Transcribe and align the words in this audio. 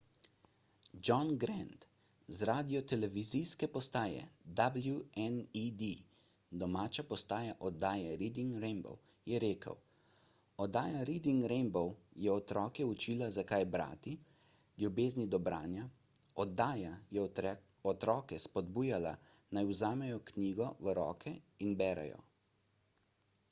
john 1.07 1.27
grant 1.41 1.83
z 2.35 2.45
radiotelevizijske 2.49 3.67
postaje 3.75 4.21
wned 4.59 5.89
domača 6.63 7.03
postaja 7.11 7.53
oddaje 7.69 8.15
reading 8.23 8.55
rainbow 8.63 8.95
je 9.33 9.43
rekel: 9.45 9.77
oddaja 10.65 11.03
reading 11.11 11.45
rainbow 11.53 11.93
je 12.25 12.33
otroke 12.37 12.89
učila 12.95 13.29
zakaj 13.37 13.67
brati... 13.77 14.17
ljubezni 14.85 15.27
do 15.37 15.43
branja– 15.51 15.87
[oddaja] 16.47 16.97
je 17.19 17.27
otroke 17.95 18.43
spodbujala 18.49 19.15
naj 19.51 19.71
vzamejo 19.73 20.23
knjigo 20.35 20.75
v 20.79 20.99
roke 21.03 21.39
in 21.67 21.77
berejo. 21.83 22.23